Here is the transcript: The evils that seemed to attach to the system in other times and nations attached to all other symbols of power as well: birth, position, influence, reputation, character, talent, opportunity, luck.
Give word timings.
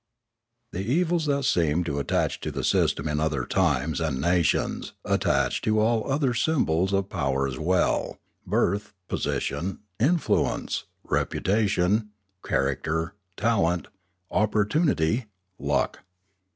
The 0.71 0.81
evils 0.81 1.27
that 1.27 1.43
seemed 1.45 1.85
to 1.85 1.99
attach 1.99 2.39
to 2.39 2.49
the 2.49 2.63
system 2.63 3.07
in 3.07 3.19
other 3.19 3.45
times 3.45 4.01
and 4.01 4.19
nations 4.19 4.93
attached 5.05 5.63
to 5.65 5.77
all 5.79 6.11
other 6.11 6.33
symbols 6.33 6.91
of 6.91 7.07
power 7.07 7.47
as 7.47 7.59
well: 7.59 8.17
birth, 8.43 8.93
position, 9.07 9.81
influence, 9.99 10.85
reputation, 11.03 12.09
character, 12.43 13.13
talent, 13.37 13.89
opportunity, 14.31 15.25
luck. 15.59 15.99